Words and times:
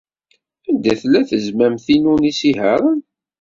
Anda 0.69 0.93
tella 1.01 1.21
tezmamt-inu 1.29 2.13
n 2.17 2.27
yisihaṛen? 2.27 2.99